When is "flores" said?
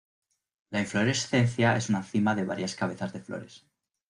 3.21-3.67